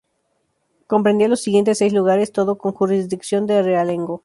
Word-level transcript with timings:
Comprendía 0.87 1.27
los 1.27 1.41
siguientes 1.41 1.77
seis 1.77 1.93
lugares, 1.93 2.31
todos 2.31 2.57
con 2.57 2.71
jurisdicción 2.73 3.45
de 3.45 3.61
realengo. 3.61 4.19